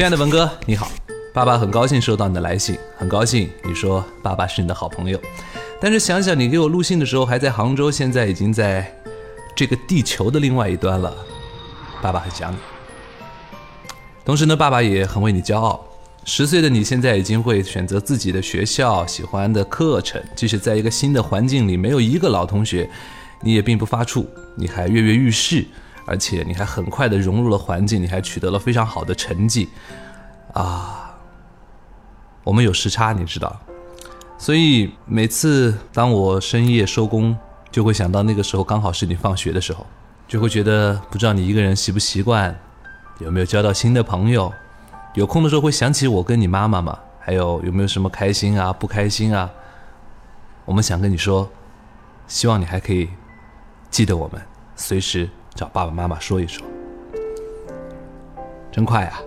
[0.00, 0.90] 亲爱的文哥，你好，
[1.30, 5.20] 爸爸很高兴收到你的来信，很高兴你说爸爸是你的好朋友。
[5.78, 8.90] 但是想想你给我录信的时候还在杭州，现在已经在
[9.54, 11.14] 这个地球的另外一端了，
[12.00, 12.56] 爸爸很想你。
[14.24, 15.84] 同时呢，爸爸也很为你骄傲。
[16.24, 22.88] 十岁的你现在已经会选择自己的学校、喜欢的课程，即使在一个新的环境里没有一个老同学，
[23.42, 24.24] 你也并不发怵，
[24.56, 25.66] 你还跃跃欲试。
[26.06, 29.68] 而且你还很快的融入了环境，你还取得了非常好的成绩，
[30.52, 31.14] 啊，
[32.42, 33.60] 我们有时差，你知道，
[34.38, 37.36] 所以每次当我深夜收工，
[37.70, 39.86] 就会想到那个时候刚好是你放学的时候，
[40.26, 42.58] 就会觉得不知道你一个人习不习惯，
[43.18, 44.52] 有没有交到新的朋友，
[45.14, 46.98] 有空的时候会想起我跟你妈妈嘛？
[47.20, 49.48] 还有有没有什么开心啊、不开心啊？
[50.64, 51.48] 我们想跟你说，
[52.26, 53.10] 希望你还可以
[53.90, 54.40] 记得我们，
[54.74, 55.28] 随时。
[55.54, 56.66] 找爸爸妈妈说一说，
[58.72, 59.20] 真快啊！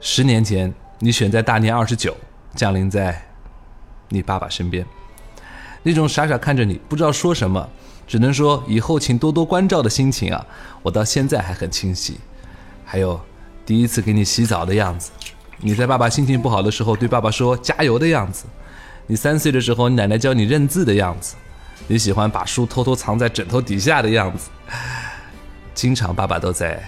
[0.00, 2.16] 十年前，你选在大年二十九
[2.54, 3.22] 降临在
[4.08, 4.84] 你爸爸身边，
[5.82, 7.68] 那种傻傻看着你不知道说什么，
[8.06, 10.44] 只能说以后请多多关照的心情啊，
[10.82, 12.18] 我到现在还很清晰。
[12.84, 13.20] 还有
[13.64, 15.12] 第一次给你洗澡的样子，
[15.58, 18.46] 你在爸爸心情不好的时候对爸爸说加油的样子，
[19.06, 21.36] 你三岁的时候奶奶教你认字的样子。
[21.88, 24.48] 你喜欢把书偷偷藏在枕头底下的样子，
[25.74, 26.82] 经常爸爸都在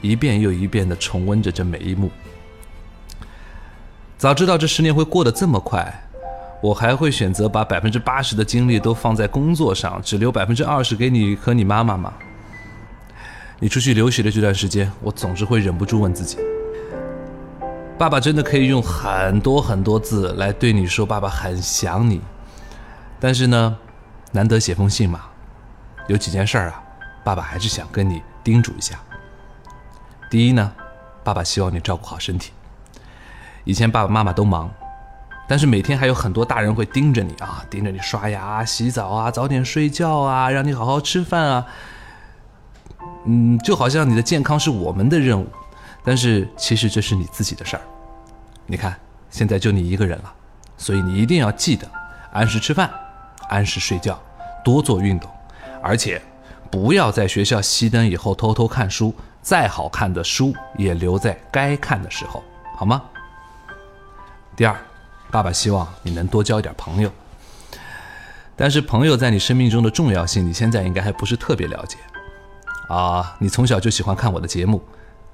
[0.00, 2.10] 一遍又一遍地重温着这每一幕。
[4.16, 6.02] 早知道这十年会过得这么快，
[6.60, 12.12] 我还会选择把百分之八十的精力都放在工作上，只留百分之二十给你和你妈妈吗？
[13.60, 16.38] 你出去留学的这段时间，我总是会忍不住问自己：
[17.96, 22.20] 爸爸真的可以用很多很多字来对你说，爸爸很想你，
[23.20, 23.76] 但是呢？
[24.32, 25.22] 难得写封信嘛，
[26.06, 26.82] 有几件事啊，
[27.24, 28.98] 爸爸还是想跟你叮嘱一下。
[30.30, 30.72] 第一呢，
[31.24, 32.52] 爸爸希望你照顾好身体。
[33.64, 34.70] 以前爸爸妈妈都忙，
[35.48, 41.66] 但是每天还有很多大人会盯着你啊，盯着你刷牙、洗澡啊，早点睡觉啊，让你好好吃饭啊。
[43.24, 45.46] 嗯，就好像你的健康是我们的任务，
[46.04, 47.82] 但是其实这是你自己的事儿。
[48.66, 48.98] 你看，
[49.30, 50.32] 现在就你一个人了，
[50.76, 51.90] 所以你一定要记得
[52.32, 52.90] 按时吃饭。
[53.48, 54.20] 按时睡觉，
[54.64, 55.30] 多做运动，
[55.82, 56.20] 而且
[56.70, 59.14] 不要在学校熄灯以后偷偷看书。
[59.40, 62.42] 再好看的书也留在该看的时候，
[62.76, 63.02] 好吗？
[64.54, 64.76] 第二，
[65.30, 67.10] 爸爸希望你能多交一点朋友。
[68.54, 71.96] 但是朋友在你生命中的重要性，你现在应该还不是特别了解
[72.88, 73.36] 啊。
[73.38, 74.82] 你从小就喜欢看我的节目，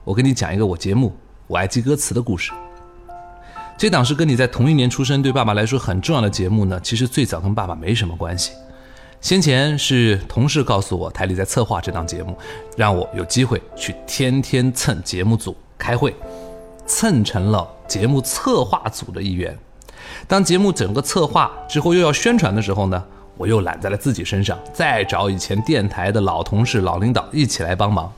[0.05, 1.09] 我跟你讲一个我节目
[1.49, 2.53] 《我爱记歌词》的故事。
[3.77, 6.79] 这档是跟你在同一年出生，对爸爸来说很重要的节目呢。
[6.83, 8.53] 其实最早跟爸爸没什么关系，
[9.21, 12.39] 先前是同事告诉我台里在策划这档节目，
[12.77, 16.15] 让我有机会去天天蹭节目组开会，
[16.87, 19.59] 蹭成了节目策划组的一员。
[20.29, 23.05] 当节目整个策划之后又要宣传的时候呢，
[23.37, 28.11] 我又揽在了自己身上，再找以前电台的老同事、老领导一起来帮忙。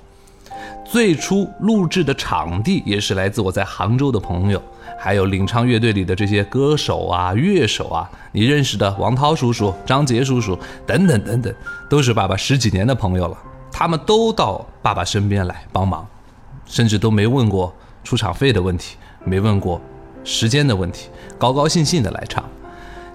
[0.89, 4.63] 最初录制的场地也是来自我在杭州的朋友。
[4.99, 11.55] 还有领唱乐队里的这些歌手啊、乐手啊，你认识的王涛叔叔、张杰叔叔等等等等，
[11.91, 13.37] 都是爸爸十几年的朋友了。
[13.71, 16.07] 他们都到爸爸身边来帮忙，
[16.65, 19.81] 甚至都没问过出场费的问题，没问过
[20.25, 22.43] 时间的问题，高高兴兴的来唱。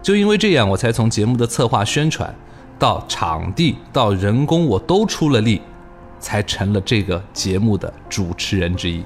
[0.03, 2.33] 就因为这样，我才从节目的策划、宣传，
[2.77, 5.61] 到场地、到人工，我都出了力，
[6.21, 9.03] 才成了这个节目的主持人之一。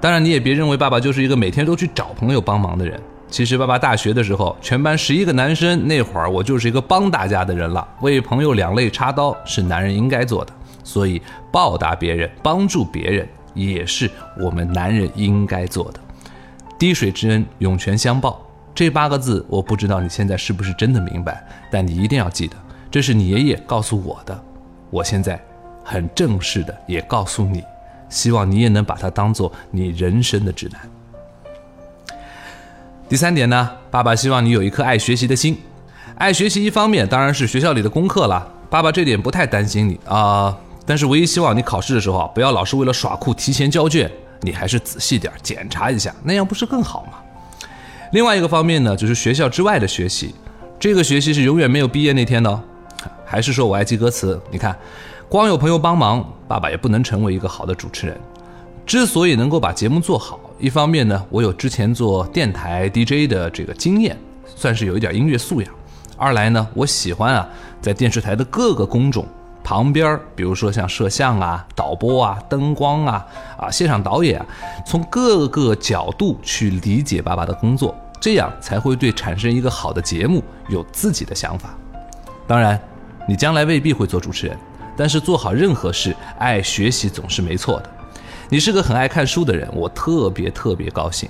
[0.00, 3.00] 当然，你也别认为爸爸就是一个每天都去找朋友帮忙的人。
[3.30, 7.88] 其实，爸爸大学的时候，全班十一个男生，那会儿我就是一个帮大家的人了。
[8.02, 10.52] 为朋友两肋插刀是男人应该做的，
[10.84, 11.20] 所以
[11.50, 14.08] 报答别人、帮助别人也是
[14.38, 15.98] 我们男人应该做的。
[16.78, 18.40] 滴水之恩，涌泉相报，
[18.74, 22.56] 这八个字，我不知道你现在是不是真的明白，但你一定要记得，
[22.90, 24.38] 这是你爷爷告诉我的。
[24.90, 25.42] 我现在
[25.84, 27.62] 很正式的也告诉你。
[28.10, 30.80] 希望你也能把它当做你人生的指南。
[33.08, 35.58] 第三点呢，爸爸希望你有一颗爱学习的心。
[36.16, 40.56] 爱学习一方面当然是学校里的功课了，爸爸这点不太担心你啊。
[40.86, 44.08] 但是唯一希望你考试的时候，不要老是为了耍酷提前交卷，
[44.42, 47.14] 你还是仔细点检查一下，那样不是更好吗？
[48.12, 50.34] 另外一个方面呢，就是学校之外的学习，
[50.78, 52.62] 这个学习是永远没有毕业那天的。
[53.24, 54.76] 还是说我爱记歌词，你看。
[55.28, 58.16] 光有朋友帮忙，爸爸也不能成为一个好的主持人。
[58.86, 65.70] 之所以能够把节目做好，一方面呢，我有之前做电台 DJ 的这个经验，算是有一点音乐素养；
[66.16, 67.48] 二来呢，我喜欢啊，
[67.80, 69.26] 在电视台的各个工种
[69.64, 73.26] 旁边，比如说像摄像啊、导播啊、灯光啊、
[73.56, 74.46] 啊现场导演啊，
[74.86, 81.70] 从各个角度去理解爸爸的工作，这样才会对产生一个好的节目有自己的想法。
[82.46, 82.78] 当然，
[83.26, 84.58] 你将来未必会做主持人，
[84.96, 87.90] 但是做好任何事，爱学习总是没错的。
[88.48, 91.28] 你是个很爱看书的人，我特别特别高兴。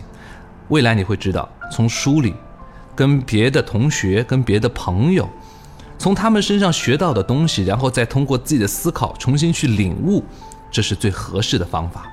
[0.69, 2.35] 未来你会知道，从书里，
[2.95, 5.29] 跟别的同学、跟别的朋友。
[5.97, 10.25] 从他们身上学到的东西，然后再通过自己的思考重新去领悟，
[10.71, 12.11] 这是最合适的方法。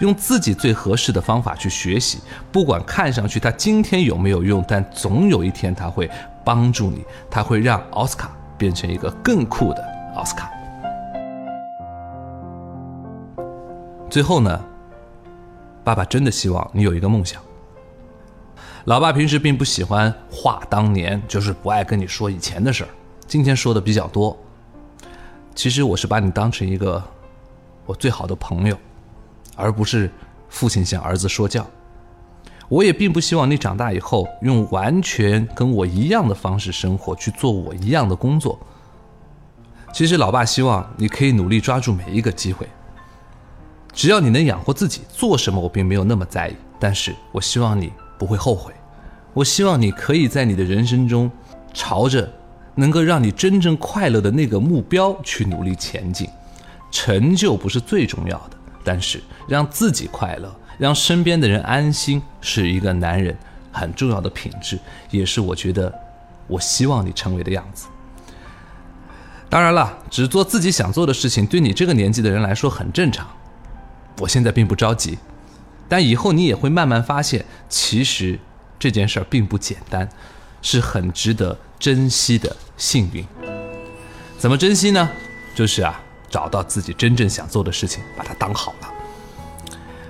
[0.00, 2.18] 用自己最合适的方法去学习，
[2.50, 6.10] 不管看上去他今天有没有用，但总有一天他会
[6.44, 9.84] 帮助你，他会让奥斯卡变成一个更酷的
[10.16, 10.50] 奥斯卡。
[14.12, 14.62] 最后呢，
[15.82, 17.42] 爸爸真的希望你有一个梦想。
[18.84, 22.90] 老爸平时并不喜欢话当年，就是不爱跟你说以前的事儿。
[23.26, 24.36] 今天说的比较多，
[25.54, 27.02] 其实我是把你当成一个
[27.86, 28.76] 我最好的朋友，
[29.56, 30.10] 而不是
[30.50, 31.66] 父亲向儿子说教。
[32.68, 38.58] 我也并不希望你长大以后用完全跟我一样的方式生活，去做我一样的工作。
[39.90, 42.68] 其实老爸希望你可以努力抓住每一个机会，
[43.92, 46.56] 只要你能养活自己，做什么我并没有那么在意。
[46.78, 48.72] 但是我希望你不会后悔，
[49.34, 51.30] 我希望你可以在你的人生中
[51.72, 52.28] 朝着。
[52.74, 56.26] 能够让你真正快乐的那个目标去努力前进，
[56.90, 63.36] 成就不是最重要的，但是让自己快乐，让身边的人安心，是一个男人
[63.70, 64.78] 很重要的品质，
[65.10, 65.92] 也是我觉得
[66.46, 67.88] 我希望你成为的样子。
[69.50, 73.28] 当然了，只做自己想做的事情，对你这个年纪的人来说很正常。
[74.18, 75.18] 我现在并不着急，
[75.88, 78.38] 但以后你也会慢慢发现，其实
[78.78, 80.08] 这件事儿并不简单，
[80.60, 81.58] 是很值得。
[81.82, 83.26] 珍惜的幸运，
[84.38, 85.10] 怎么珍惜呢？
[85.52, 86.00] 就是啊，
[86.30, 88.88] 找到自己真正想做的事情，把它当好了。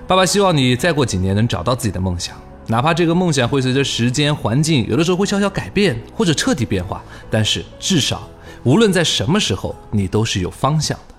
[0.05, 8.29] 爸爸希望你再过几年能找到自己的梦想，哪怕这个梦想会随着时间、环境有的时候会小小改变或者彻底变化，但是至少
[8.61, 11.12] 无论在什么时候，你都是有方向的。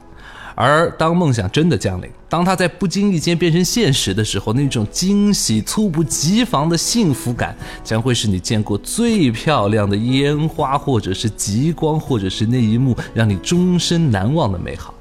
[0.57, 14.95] 而当梦想真的降临，当它在不经意间变成现实的时候，那种惊喜、猝不及防的幸福感，将会是你见过最漂亮的烟花，或者是极光，或者是那一幕让你终身难忘的美好。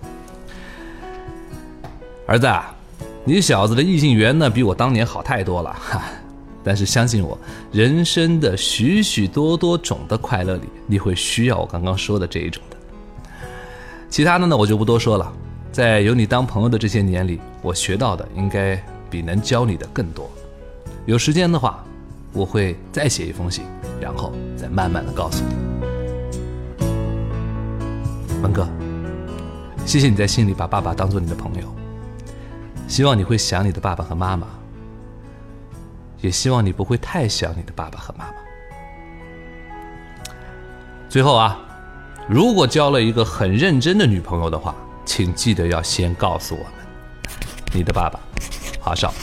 [2.26, 2.50] 儿子，
[3.24, 6.02] 你小子的异性缘呢，比我当年好太多了 哈。
[6.64, 7.38] 但是相信我，
[7.72, 12.78] 人生的许许多多种的快乐里，你会需要我刚刚说的这一种的。
[14.14, 15.34] 其他的呢，我就不多说了。
[15.72, 18.80] 在有你当朋友的这些年里，我学到的应该
[19.10, 20.30] 比能教你的更多。
[21.08, 21.84] 有时间的话，
[22.32, 23.66] 我会再写一封信，
[24.00, 25.56] 然后再慢慢的告诉你。
[28.44, 28.68] 文哥，
[29.84, 31.68] 谢谢你在心里把爸爸当做你的朋友。
[32.88, 34.46] 希望你会想你的爸爸和妈妈，
[36.22, 38.36] 也希望你不会太想你的爸爸和妈妈。
[41.10, 41.60] 最后啊。
[42.30, 44.74] 如果交了一个很认真的女朋友的话，
[45.06, 46.74] 请记得要先告诉我们。
[47.74, 48.18] 你的爸爸，
[48.80, 49.14] 华少，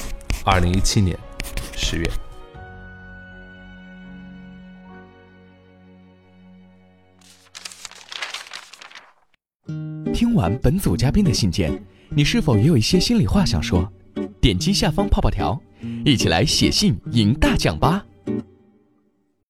[0.44, 1.18] 二零一七年
[1.74, 2.10] 十月。
[10.12, 13.90] 听完本组嘉宾的信件，你是否也有一些心里话想说？
[14.42, 15.58] 点击下方泡泡条，
[16.04, 18.04] 一起来写信赢大奖吧！